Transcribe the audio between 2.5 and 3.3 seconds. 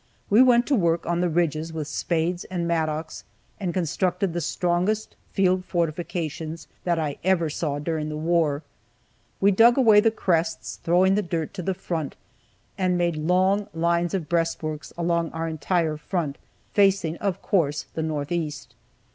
mattocks,